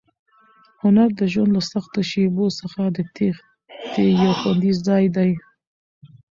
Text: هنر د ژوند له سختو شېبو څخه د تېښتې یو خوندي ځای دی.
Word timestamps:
هنر 0.83 1.09
د 1.19 1.21
ژوند 1.31 1.51
له 1.55 1.61
سختو 1.71 1.99
شېبو 2.09 2.45
څخه 2.59 2.81
د 2.95 2.97
تېښتې 3.15 4.05
یو 4.21 4.31
خوندي 4.39 4.71
ځای 4.87 5.05
دی. 5.15 5.31